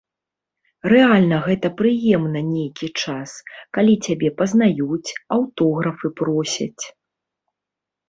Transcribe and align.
Рэальна 0.93 1.37
гэты 1.47 1.69
прыемна 1.81 2.41
нейкі 2.55 2.87
час, 3.03 3.37
калі 3.81 3.93
цябе 4.09 4.29
пазнаюць, 4.43 5.09
аўтографы 5.41 6.07
просяць. 6.25 6.83